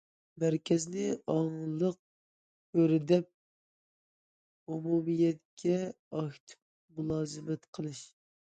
مەركەزنى 0.43 1.03
ئاڭلىق 1.33 1.99
چۆرىدەپ، 2.77 3.29
ئومۇمىيەتكە 4.73 5.79
ئاكتىپ 5.85 6.67
مۇلازىمەت 7.01 7.71
قىلىش. 7.79 8.03